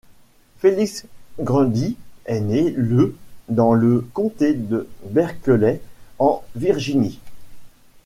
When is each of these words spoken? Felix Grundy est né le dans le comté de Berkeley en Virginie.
Felix 0.57 1.05
Grundy 1.39 1.95
est 2.25 2.39
né 2.39 2.71
le 2.75 3.15
dans 3.49 3.73
le 3.73 4.01
comté 4.15 4.55
de 4.55 4.87
Berkeley 5.07 5.79
en 6.17 6.43
Virginie. 6.55 7.19